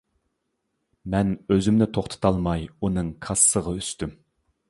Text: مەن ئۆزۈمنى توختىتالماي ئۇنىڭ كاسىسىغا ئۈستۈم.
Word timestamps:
مەن 1.15 1.33
ئۆزۈمنى 1.55 1.87
توختىتالماي 1.97 2.65
ئۇنىڭ 2.79 3.13
كاسىسىغا 3.27 3.77
ئۈستۈم. 3.83 4.19